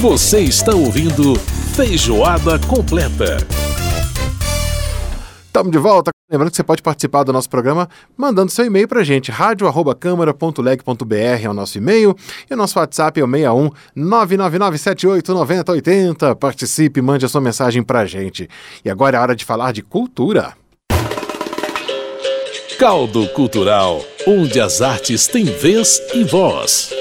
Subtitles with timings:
[0.00, 1.36] Você está ouvindo
[1.74, 3.36] Feijoada Completa.
[5.44, 6.10] Estamos de volta.
[6.30, 7.86] Lembrando que você pode participar do nosso programa
[8.16, 9.30] mandando seu e-mail para a gente.
[9.30, 12.16] rádio.câmara.leg.br é o nosso e-mail.
[12.48, 16.34] E o nosso WhatsApp é o 61 999789080.
[16.34, 18.48] Participe, mande a sua mensagem para a gente.
[18.82, 20.54] E agora é hora de falar de cultura.
[22.78, 26.99] Caldo Cultural, onde as artes têm vez e voz.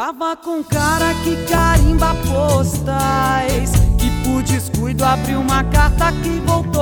[0.00, 6.80] Tava com cara que carimba postais Que por descuido abriu uma carta que voltou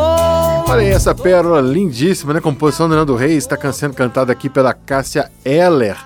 [0.68, 2.40] Olha aí essa pérola lindíssima, né?
[2.40, 5.96] Composição do Nando Reis, está sendo cantada aqui pela Cássia Eller.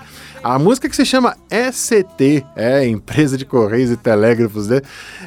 [0.43, 4.81] A música que se chama ECT, é Empresa de Correios e Telégrafos, né?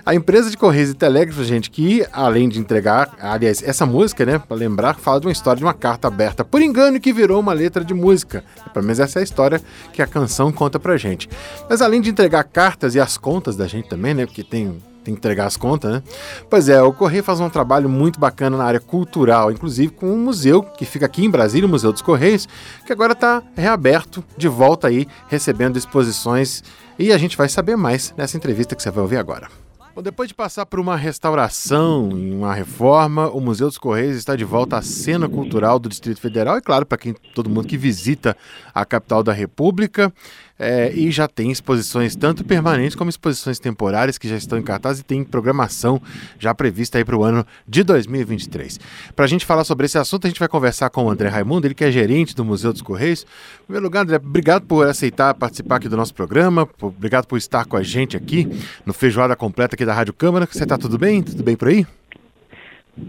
[0.05, 4.39] A empresa de Correios e Telégrafos, gente, que além de entregar, aliás, essa música, né,
[4.39, 7.55] para lembrar, fala de uma história de uma carta aberta por engano que virou uma
[7.55, 8.45] letra de música.
[8.75, 9.59] Pelo menos essa é a história
[9.91, 11.31] que a canção conta pra gente.
[11.67, 14.77] Mas além de entregar cartas e as contas da gente também, né, porque tem
[15.07, 16.03] tem que entregar as contas, né?
[16.51, 20.19] Pois é, o Correio faz um trabalho muito bacana na área cultural, inclusive com um
[20.19, 22.49] museu que fica aqui em Brasília, o Museu dos Correios,
[22.85, 26.63] que agora está reaberto, de volta aí, recebendo exposições.
[26.99, 29.49] E a gente vai saber mais nessa entrevista que você vai ouvir agora.
[29.95, 34.37] Bom, depois de passar por uma restauração e uma reforma, o Museu dos Correios está
[34.37, 37.79] de volta à cena cultural do Distrito Federal e, claro, para quem todo mundo que
[37.79, 38.37] visita
[38.75, 40.13] a capital da República.
[40.59, 44.99] É, e já tem exposições tanto permanentes como exposições temporárias que já estão em cartaz
[44.99, 46.01] e tem programação
[46.39, 48.79] já prevista aí para o ano de 2023.
[49.15, 51.67] Para a gente falar sobre esse assunto, a gente vai conversar com o André Raimundo,
[51.67, 53.27] ele que é gerente do Museu dos Correios.
[53.63, 57.67] Em primeiro lugar, André, obrigado por aceitar participar aqui do nosso programa, obrigado por estar
[57.67, 58.49] com a gente aqui
[58.87, 60.47] no Feijoada Completa aqui da Rádio Câmara.
[60.47, 61.23] Você está tudo bem?
[61.23, 61.85] Tudo bem por aí?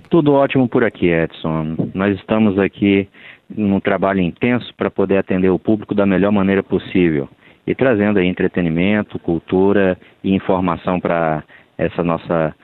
[0.10, 1.92] Tudo ótimo por aqui, Edson.
[1.94, 3.08] Nós estamos aqui
[3.50, 7.30] num trabalho intenso para poder atender o público da melhor maneira possível
[7.66, 11.44] e trazendo aí entretenimento, cultura e informação para
[11.78, 12.56] essa nossa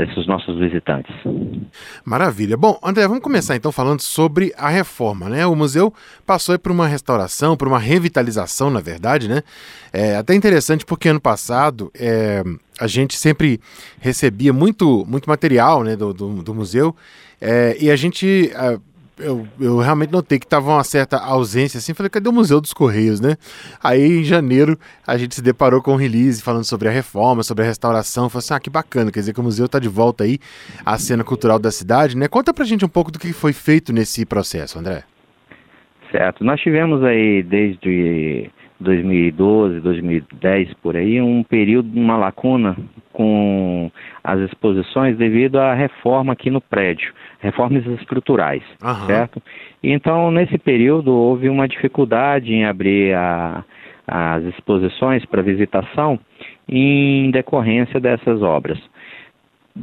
[0.00, 1.14] esses nossos visitantes.
[2.02, 2.56] Maravilha.
[2.56, 5.46] Bom, André, vamos começar então falando sobre a reforma, né?
[5.46, 5.92] O museu
[6.24, 9.42] passou por uma restauração, por uma revitalização, na verdade, né?
[9.92, 12.42] É até interessante porque ano passado é,
[12.80, 13.60] a gente sempre
[14.00, 16.96] recebia muito, muito material né, do, do, do museu
[17.38, 18.50] é, e a gente
[19.24, 22.72] eu, eu realmente notei que estava uma certa ausência, assim, falei, cadê o Museu dos
[22.72, 23.36] Correios, né?
[23.82, 27.64] Aí, em janeiro, a gente se deparou com um release falando sobre a reforma, sobre
[27.64, 30.24] a restauração, falei assim, ah, que bacana, quer dizer que o museu está de volta
[30.24, 30.38] aí
[30.84, 32.28] à cena cultural da cidade, né?
[32.28, 35.04] Conta pra gente um pouco do que foi feito nesse processo, André.
[36.10, 38.50] Certo, nós tivemos aí desde
[38.82, 42.76] 2012, 2010 por aí, um período, uma lacuna
[43.12, 43.90] com
[44.22, 47.12] as exposições devido à reforma aqui no prédio,
[47.42, 49.06] reformas estruturais, uhum.
[49.06, 49.42] certo?
[49.82, 53.64] Então, nesse período, houve uma dificuldade em abrir a,
[54.06, 56.18] as exposições para visitação
[56.68, 58.78] em decorrência dessas obras.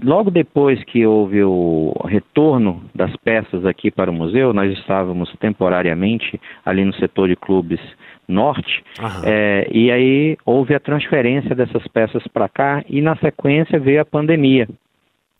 [0.03, 6.40] Logo depois que houve o retorno das peças aqui para o museu, nós estávamos temporariamente
[6.64, 7.80] ali no setor de clubes
[8.28, 8.84] norte,
[9.26, 14.06] é, e aí houve a transferência dessas peças para cá e na sequência veio a
[14.06, 14.68] pandemia,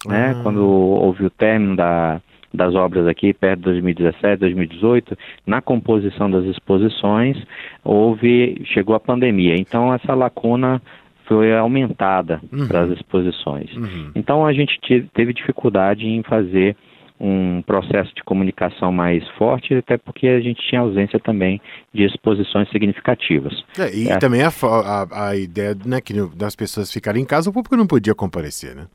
[0.06, 0.36] né?
[0.36, 0.44] Ah.
[0.44, 2.22] Quando houve o término da,
[2.54, 7.38] das obras aqui, perto de 2017, 2018, na composição das exposições,
[7.84, 9.56] houve, chegou a pandemia.
[9.56, 10.82] Então essa lacuna
[11.26, 12.68] foi aumentada uhum.
[12.68, 13.72] para as exposições.
[13.76, 14.12] Uhum.
[14.16, 14.80] Então a gente
[15.14, 16.76] teve dificuldade em fazer
[17.20, 21.62] um processo de comunicação mais forte, até porque a gente tinha ausência também
[21.94, 23.54] de exposições significativas.
[23.78, 24.18] É, e é.
[24.18, 27.86] também a, a, a ideia né, que das pessoas ficarem em casa, o público não
[27.86, 28.88] podia comparecer, né?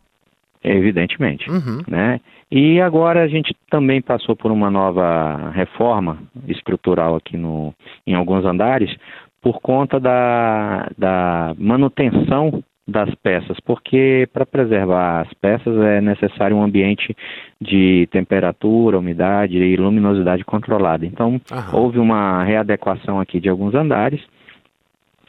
[0.64, 1.82] Evidentemente, uhum.
[1.86, 2.20] né?
[2.50, 7.74] E agora a gente também passou por uma nova reforma estrutural aqui no,
[8.06, 8.94] em alguns andares
[9.42, 16.62] por conta da, da manutenção das peças, porque para preservar as peças é necessário um
[16.62, 17.16] ambiente
[17.60, 21.04] de temperatura, umidade e luminosidade controlada.
[21.04, 21.78] Então, Aham.
[21.78, 24.20] houve uma readequação aqui de alguns andares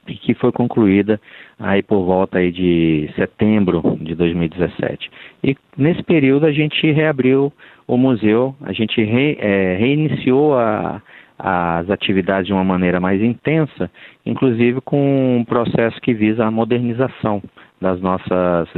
[0.06, 1.20] que foi concluída
[1.60, 5.10] aí por volta aí de setembro de 2017.
[5.44, 7.52] E nesse período a gente reabriu
[7.88, 11.02] o museu, a gente re, é, reiniciou a,
[11.38, 13.90] as atividades de uma maneira mais intensa,
[14.26, 17.42] inclusive com um processo que visa a modernização
[17.82, 18.70] das nossas,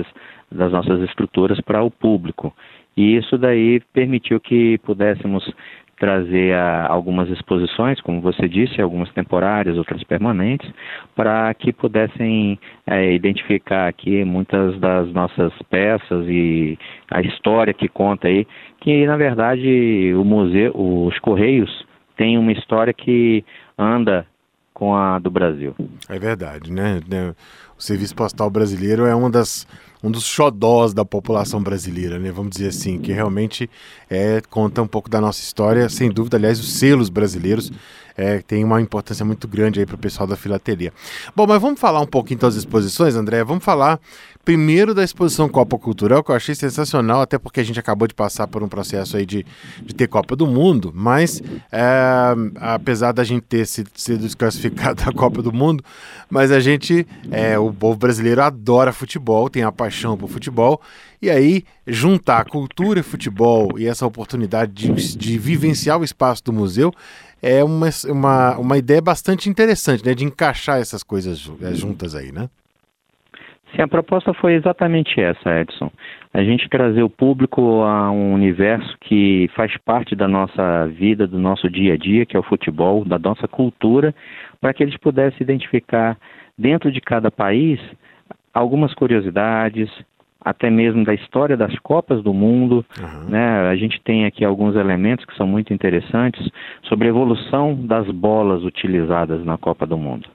[0.51, 2.53] das nossas estruturas para o público.
[2.95, 5.47] E isso daí permitiu que pudéssemos
[5.99, 10.69] trazer a, algumas exposições, como você disse, algumas temporárias, outras permanentes,
[11.15, 16.77] para que pudessem é, identificar aqui muitas das nossas peças e
[17.09, 18.47] a história que conta aí,
[18.79, 21.85] que na verdade o museu, os Correios
[22.15, 23.43] tem uma história que
[23.77, 24.25] anda
[24.73, 25.75] com a do Brasil.
[26.07, 27.01] É verdade, né?
[27.77, 29.67] O serviço postal brasileiro é uma das
[30.03, 32.31] um dos xodós da população brasileira, né?
[32.31, 33.69] Vamos dizer assim, que realmente
[34.09, 36.37] é, conta um pouco da nossa história, sem dúvida.
[36.37, 37.71] Aliás, os selos brasileiros
[38.15, 40.93] é, têm uma importância muito grande aí para o pessoal da filatelia.
[41.35, 43.43] Bom, mas vamos falar um pouco então das exposições, André.
[43.43, 43.99] Vamos falar
[44.47, 48.13] primeiro da exposição Copa Cultural, que eu achei sensacional, até porque a gente acabou de
[48.13, 49.45] passar por um processo aí de,
[49.83, 55.41] de ter Copa do Mundo, mas é, apesar da gente ter sido desclassificado da Copa
[55.41, 55.83] do Mundo,
[56.29, 60.81] mas a gente, é, o povo brasileiro adora futebol, tem a paixão por futebol,
[61.21, 66.91] e aí juntar cultura, futebol e essa oportunidade de, de vivenciar o espaço do museu
[67.41, 72.31] é uma, uma, uma ideia bastante interessante, né, de encaixar essas coisas é, juntas aí,
[72.31, 72.49] né?
[73.75, 75.91] Sim, a proposta foi exatamente essa, Edson.
[76.33, 81.37] A gente trazer o público a um universo que faz parte da nossa vida, do
[81.37, 84.15] nosso dia a dia, que é o futebol, da nossa cultura,
[84.61, 86.17] para que eles pudessem identificar
[86.57, 87.79] dentro de cada país
[88.53, 89.89] algumas curiosidades,
[90.41, 92.85] até mesmo da história das Copas do Mundo.
[92.99, 93.29] Uhum.
[93.29, 93.69] Né?
[93.69, 96.49] A gente tem aqui alguns elementos que são muito interessantes
[96.83, 100.27] sobre a evolução das bolas utilizadas na Copa do Mundo.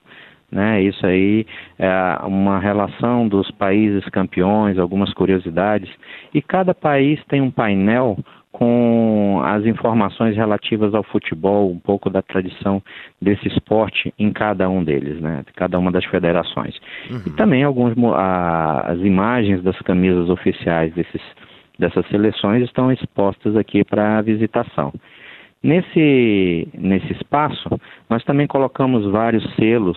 [0.51, 0.83] Né?
[0.83, 1.47] Isso aí
[1.79, 5.91] é uma relação dos países campeões, algumas curiosidades.
[6.35, 8.19] E cada país tem um painel
[8.53, 12.83] com as informações relativas ao futebol, um pouco da tradição
[13.21, 15.43] desse esporte em cada um deles, né?
[15.57, 16.79] Cada uma das federações.
[17.11, 17.23] Uhum.
[17.27, 21.23] E também alguns a, as imagens das camisas oficiais desses,
[21.79, 24.93] dessas seleções estão expostas aqui para visitação.
[25.63, 27.71] Nesse, nesse espaço,
[28.11, 29.97] nós também colocamos vários selos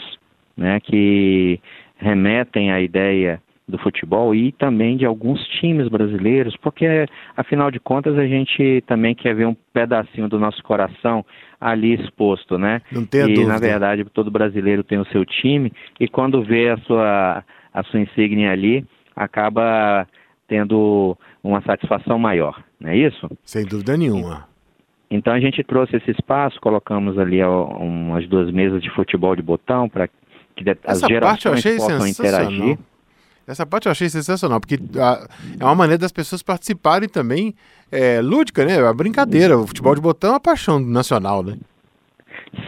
[0.55, 1.59] né, que
[1.97, 8.17] remetem à ideia do futebol e também de alguns times brasileiros, porque afinal de contas
[8.17, 11.25] a gente também quer ver um pedacinho do nosso coração
[11.59, 12.81] ali exposto, né?
[12.91, 13.47] Não tem e dúvida.
[13.47, 17.99] na verdade todo brasileiro tem o seu time e quando vê a sua a sua
[17.99, 18.85] insígnia ali,
[19.15, 20.07] acaba
[20.47, 23.29] tendo uma satisfação maior, não é isso?
[23.43, 24.47] Sem dúvida nenhuma.
[25.09, 29.89] Então a gente trouxe esse espaço, colocamos ali umas duas mesas de futebol de botão
[29.89, 32.77] para que as Essa gerações possam interagir.
[33.47, 35.27] Essa parte eu achei sensacional, porque a,
[35.59, 37.53] é uma maneira das pessoas participarem também
[37.91, 38.79] é, lúdica, né?
[38.79, 39.57] A brincadeira.
[39.57, 41.57] O futebol de botão é uma paixão nacional, né?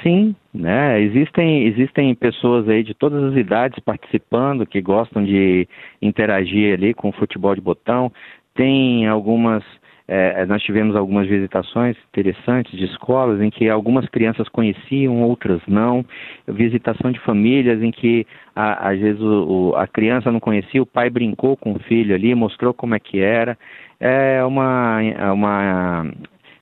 [0.04, 1.02] Sim, né?
[1.02, 5.68] Existem, existem pessoas aí de todas as idades participando que gostam de
[6.02, 8.12] interagir ali com o futebol de botão.
[8.54, 9.64] Tem algumas
[10.08, 16.06] é, nós tivemos algumas visitações interessantes de escolas em que algumas crianças conheciam, outras não.
[16.48, 18.26] Visitação de famílias em que
[18.56, 22.16] a, às vezes o, o, a criança não conhecia, o pai brincou com o filho
[22.16, 23.58] ali, mostrou como é que era.
[24.00, 26.06] É uma, é uma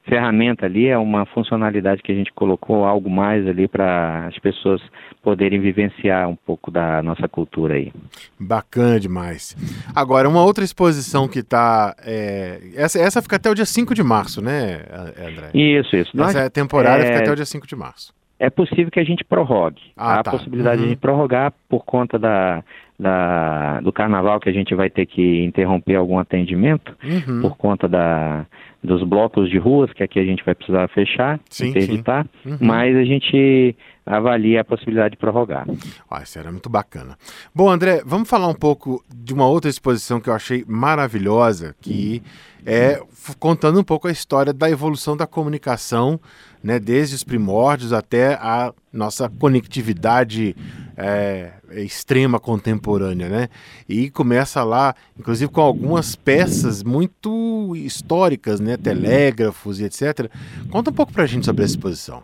[0.08, 4.82] ferramenta ali, é uma funcionalidade que a gente colocou algo mais ali para as pessoas
[5.22, 7.92] poderem vivenciar um pouco da nossa cultura aí.
[8.40, 9.56] Bacana demais.
[9.96, 11.96] Agora, uma outra exposição que está.
[12.06, 14.84] É, essa, essa fica até o dia 5 de março, né,
[15.18, 15.50] André?
[15.54, 16.12] Isso, isso.
[16.22, 17.08] Essa Nós, temporada é...
[17.08, 18.14] fica até o dia 5 de março.
[18.40, 19.82] É possível que a gente prorrogue.
[19.96, 20.32] Ah, Há tá.
[20.32, 20.90] a possibilidade uhum.
[20.90, 22.64] de prorrogar por conta da,
[23.00, 27.42] da, do carnaval que a gente vai ter que interromper algum atendimento uhum.
[27.42, 28.46] por conta da,
[28.84, 32.52] dos blocos de ruas, que aqui a gente vai precisar fechar, sim, interditar, sim.
[32.52, 32.58] Uhum.
[32.62, 35.66] mas a gente avalia a possibilidade de prorrogar.
[36.10, 37.18] Ah, isso era muito bacana.
[37.54, 42.22] Bom, André, vamos falar um pouco de uma outra exposição que eu achei maravilhosa, que
[42.66, 43.02] é
[43.40, 46.20] contando um pouco a história da evolução da comunicação,
[46.64, 50.56] né, desde os primórdios até a nossa conectividade
[50.98, 53.50] é, extrema contemporânea, né?
[53.88, 60.30] E começa lá, inclusive com algumas peças muito históricas, né, telégrafos e etc.
[60.72, 62.24] Conta um pouco para a gente sobre essa exposição.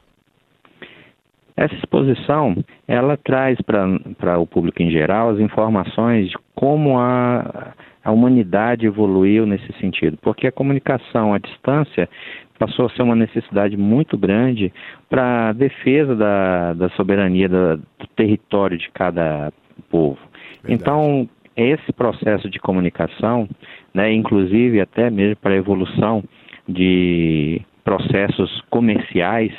[1.55, 2.55] Essa exposição,
[2.87, 9.45] ela traz para o público em geral as informações de como a, a humanidade evoluiu
[9.45, 12.09] nesse sentido, porque a comunicação à distância
[12.57, 14.71] passou a ser uma necessidade muito grande
[15.09, 19.51] para a defesa da, da soberania da, do território de cada
[19.89, 20.19] povo.
[20.63, 20.73] Verdade.
[20.73, 23.49] Então, esse processo de comunicação,
[23.93, 26.23] né, inclusive até mesmo para a evolução
[26.67, 29.51] de processos comerciais,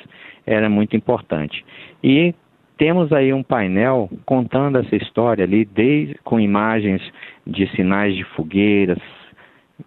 [0.47, 1.65] era muito importante.
[2.03, 2.35] E
[2.77, 7.03] temos aí um painel contando essa história ali, desde, com imagens
[7.47, 8.99] de sinais de fogueiras,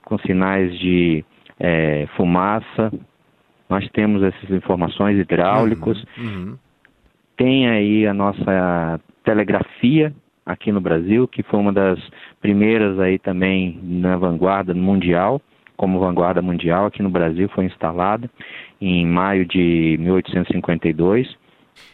[0.03, 1.23] com sinais de
[1.59, 2.91] é, fumaça.
[3.69, 6.05] Nós temos essas informações hidráulicos.
[6.17, 6.57] Uhum, uhum.
[7.35, 10.13] Tem aí a nossa telegrafia
[10.45, 11.99] aqui no Brasil, que foi uma das
[12.39, 15.41] primeiras aí também na vanguarda mundial,
[15.75, 18.29] como vanguarda mundial aqui no Brasil, foi instalada
[18.79, 21.35] em maio de 1852.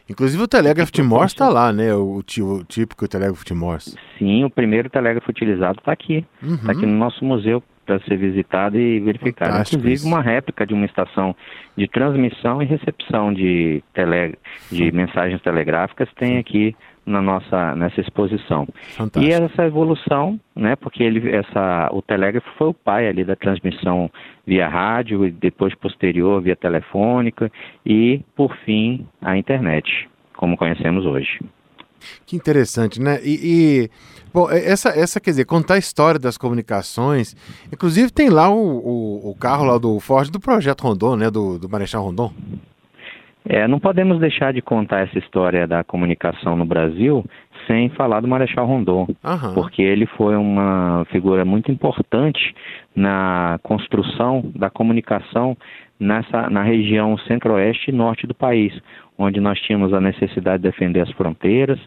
[0.10, 1.94] Inclusive o telégrafo de Morse está lá, né?
[1.94, 3.98] O, o típico telégrafo de Morse.
[4.18, 6.26] Sim, o primeiro telégrafo utilizado está aqui.
[6.42, 6.78] Está uhum.
[6.78, 9.52] aqui no nosso museu para ser visitado e verificado.
[9.52, 10.08] Fantástico Inclusive isso.
[10.08, 11.36] uma réplica de uma estação
[11.76, 14.38] de transmissão e recepção de, tele,
[14.72, 18.68] de mensagens telegráficas tem aqui na nossa nessa exposição.
[18.96, 19.26] Fantástico.
[19.26, 24.10] E essa evolução, né, porque ele essa o telégrafo foi o pai ali da transmissão
[24.46, 27.52] via rádio e depois posterior via telefônica
[27.86, 31.40] e por fim a internet, como conhecemos hoje.
[32.26, 33.20] Que interessante, né?
[33.24, 33.90] E, e,
[34.34, 37.36] bom, essa, essa quer dizer, contar a história das comunicações.
[37.72, 41.30] Inclusive tem lá o, o, o carro lá do Ford do Projeto Rondon, né?
[41.30, 42.34] Do, do Marechal Rondon.
[43.44, 47.26] É, não podemos deixar de contar essa história da comunicação no Brasil
[47.66, 49.54] sem falar do Marechal Rondon, uhum.
[49.56, 52.54] porque ele foi uma figura muito importante
[52.96, 55.58] na construção da comunicação
[56.00, 58.80] nessa, na região centro-oeste e norte do país,
[59.18, 61.80] onde nós tínhamos a necessidade de defender as fronteiras,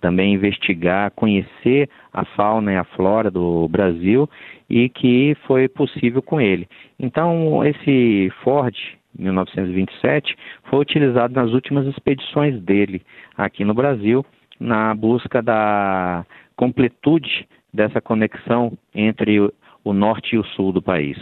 [0.00, 4.28] também investigar, conhecer a fauna e a flora do Brasil
[4.68, 6.68] e que foi possível com ele.
[6.98, 8.74] Então, esse Ford
[9.18, 10.36] 1927,
[10.70, 13.02] foi utilizado nas últimas expedições dele
[13.36, 14.24] aqui no Brasil,
[14.58, 19.38] na busca da completude dessa conexão entre
[19.84, 21.18] o norte e o sul do país.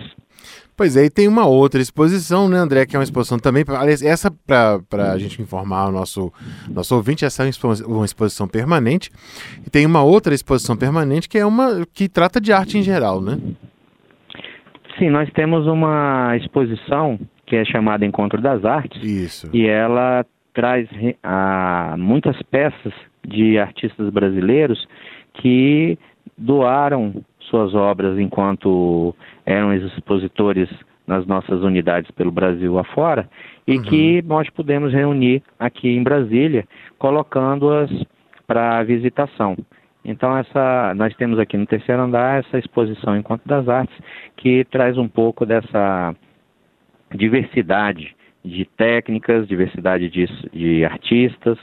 [0.76, 3.64] Pois é, e tem uma outra exposição, né, André, que é uma exposição também,
[4.04, 6.32] essa para a gente informar o nosso,
[6.68, 7.50] nosso ouvinte, essa é
[7.86, 9.10] uma exposição permanente,
[9.64, 13.20] e tem uma outra exposição permanente que é uma que trata de arte em geral,
[13.20, 13.38] né?
[14.98, 17.18] Sim, nós temos uma exposição
[17.54, 19.00] que é chamada Encontro das Artes.
[19.00, 19.48] Isso.
[19.52, 20.88] E ela traz
[21.96, 22.92] muitas peças
[23.24, 24.84] de artistas brasileiros
[25.34, 25.96] que
[26.36, 29.14] doaram suas obras enquanto
[29.46, 30.68] eram expositores
[31.06, 33.28] nas nossas unidades pelo Brasil afora
[33.68, 33.82] e uhum.
[33.82, 36.66] que nós pudemos reunir aqui em Brasília,
[36.98, 37.90] colocando-as
[38.48, 39.56] para visitação.
[40.04, 43.96] Então essa, nós temos aqui no terceiro andar essa exposição Encontro das Artes
[44.36, 46.14] que traz um pouco dessa
[47.14, 51.58] diversidade de técnicas, diversidade de, de artistas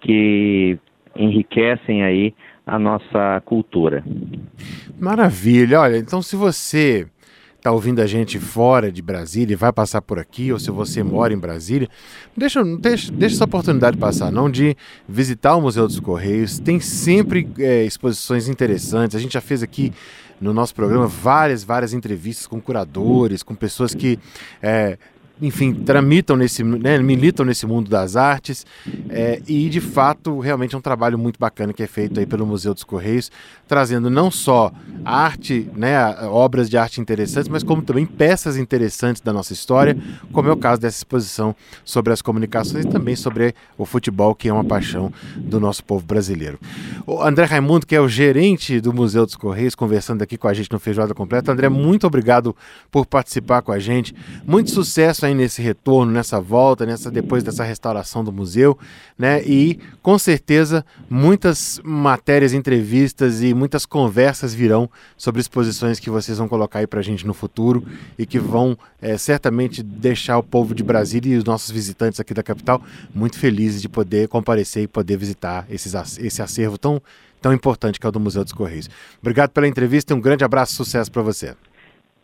[0.00, 0.78] que
[1.14, 2.34] enriquecem aí
[2.66, 4.02] a nossa cultura.
[4.98, 5.80] Maravilha.
[5.80, 7.06] Olha, então se você
[7.64, 11.02] está ouvindo a gente fora de Brasília e vai passar por aqui, ou se você
[11.02, 11.88] mora em Brasília,
[12.36, 14.76] deixa, deixa, deixa essa oportunidade passar, não de
[15.08, 16.58] visitar o Museu dos Correios.
[16.58, 19.16] Tem sempre é, exposições interessantes.
[19.16, 19.94] A gente já fez aqui
[20.38, 24.18] no nosso programa várias, várias entrevistas com curadores, com pessoas que
[24.62, 24.98] é,
[25.46, 28.64] enfim, tramitam nesse, né, militam nesse mundo das artes
[29.10, 32.46] é, e de fato realmente é um trabalho muito bacana que é feito aí pelo
[32.46, 33.30] Museu dos Correios,
[33.68, 34.72] trazendo não só
[35.04, 39.96] arte, né, obras de arte interessantes, mas como também peças interessantes da nossa história,
[40.32, 44.48] como é o caso dessa exposição sobre as comunicações e também sobre o futebol, que
[44.48, 46.58] é uma paixão do nosso povo brasileiro.
[47.06, 50.54] O André Raimundo, que é o gerente do Museu dos Correios, conversando aqui com a
[50.54, 51.52] gente no Feijoada Completa.
[51.52, 52.56] André, muito obrigado
[52.90, 54.14] por participar com a gente.
[54.46, 58.78] Muito sucesso nesse retorno, nessa volta, nessa depois dessa restauração do museu,
[59.18, 59.42] né?
[59.44, 66.48] E com certeza muitas matérias, entrevistas e muitas conversas virão sobre exposições que vocês vão
[66.48, 67.84] colocar aí para a gente no futuro
[68.18, 72.32] e que vão é, certamente deixar o povo de Brasília e os nossos visitantes aqui
[72.32, 72.82] da capital
[73.14, 77.02] muito felizes de poder comparecer e poder visitar esses, esse acervo tão
[77.40, 78.88] tão importante que é o do Museu dos Correios.
[79.20, 81.54] Obrigado pela entrevista e um grande abraço, sucesso para você.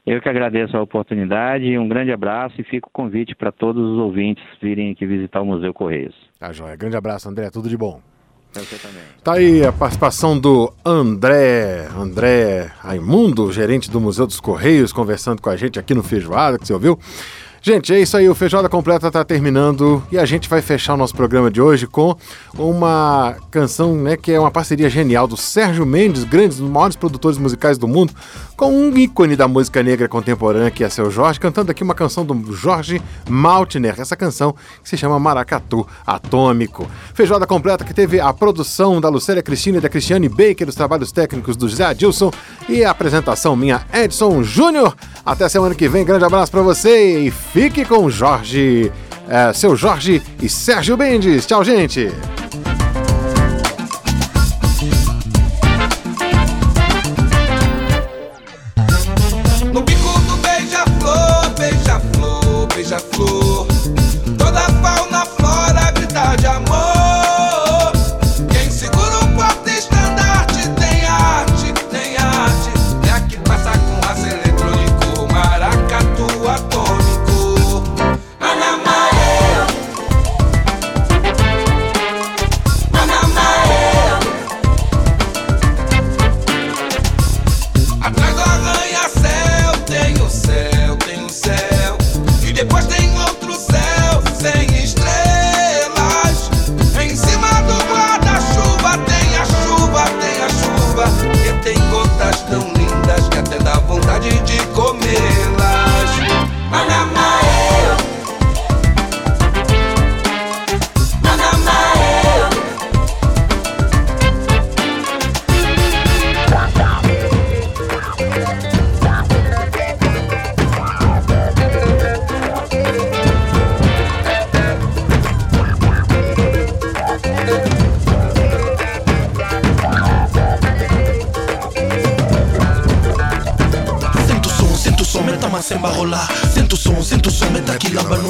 [0.06, 3.98] Eu que agradeço a oportunidade, um grande abraço e fico o convite para todos os
[3.98, 6.14] ouvintes virem aqui visitar o Museu Correios.
[6.38, 6.76] Tá joia.
[6.76, 7.50] Grande abraço, André.
[7.50, 8.00] Tudo de bom.
[8.52, 9.02] Você também.
[9.22, 15.50] Tá aí a participação do André, André Raimundo, gerente do Museu dos Correios, conversando com
[15.50, 16.98] a gente aqui no Feijoada, que você ouviu.
[17.62, 20.96] Gente, é isso aí, o Feijoada Completa está terminando e a gente vai fechar o
[20.96, 22.16] nosso programa de hoje com
[22.56, 27.76] uma canção né, que é uma parceria genial do Sérgio Mendes, grandes, maiores produtores musicais
[27.76, 28.14] do mundo,
[28.56, 32.24] com um ícone da música negra contemporânea que é seu Jorge, cantando aqui uma canção
[32.24, 36.90] do Jorge Maltner, essa canção que se chama Maracatu Atômico.
[37.12, 41.12] Feijoada Completa que teve a produção da Lucélia Cristina e da Cristiane Baker, os trabalhos
[41.12, 42.30] técnicos do José Adilson
[42.70, 44.96] e a apresentação minha Edson Júnior.
[45.26, 48.92] Até semana que vem, grande abraço para você e Fique com Jorge,
[49.28, 51.46] é, seu Jorge e Sérgio Mendes.
[51.46, 52.08] Tchau, gente!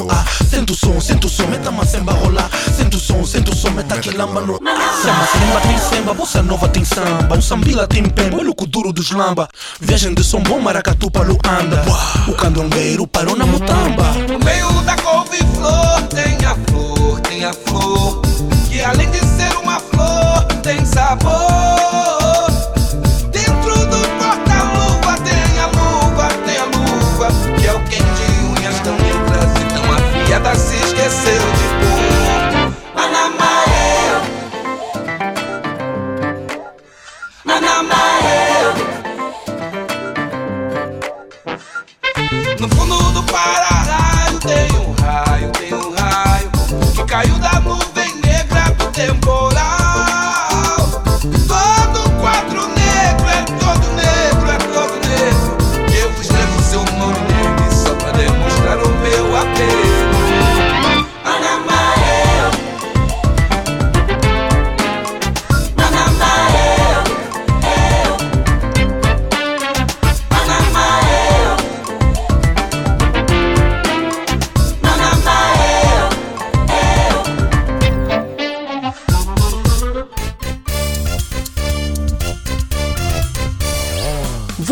[0.01, 0.25] Quilamba no ar.
[0.49, 2.49] Sento o som, sento o som, meta macemba rolar.
[2.75, 4.59] Sento o som, sento o som, meta quilamba no ar.
[5.01, 7.37] Samba, semba, tem semba, bossa nova tem samba.
[7.37, 9.47] O sambila tem pemba, olha o duro dos lamba.
[9.79, 11.83] Viagem de som bom, maracatu para Luanda.
[12.27, 14.11] O candongueiro parou na mutamba.
[14.27, 18.21] No meio da couve-flor tem a flor, tem a flor.
[18.69, 22.20] Que além de ser uma flor, tem sabor.
[31.11, 31.50] Se